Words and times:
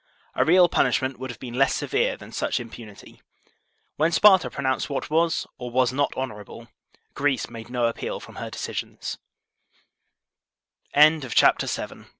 A 0.33 0.43
real 0.43 0.67
punishment 0.67 1.19
would 1.19 1.29
have 1.29 1.39
been 1.39 1.53
less 1.53 1.75
severe 1.75 2.17
than 2.17 2.31
such 2.31 2.59
im 2.59 2.71
punity. 2.71 3.19
When 3.97 4.11
Sparta 4.11 4.49
pronounced 4.49 4.89
what 4.89 5.11
was 5.11 5.45
or 5.59 5.69
was 5.69 5.93
not 5.93 6.11
honorable, 6.17 6.69
Greece 7.13 7.51
made 7.51 7.69
no 7.69 7.85
appeal 7.85 8.19
from 8.19 8.37
her 8.37 8.49
decisi 8.49 9.17